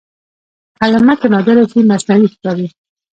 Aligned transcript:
کلمه 0.79 1.13
که 1.21 1.27
نادره 1.33 1.63
شي 1.71 1.79
مصنوعي 1.91 2.27
ښکاري. 2.33 2.67